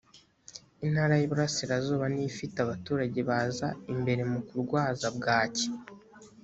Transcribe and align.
intara 0.85 1.13
y’iburasirazuba 1.17 2.05
niyo 2.09 2.27
ifite 2.33 2.57
abaturage 2.61 3.19
baza 3.29 3.67
imbere 3.93 4.21
mu 4.31 4.39
kurwaza 4.47 5.07
bwaki 5.17 5.67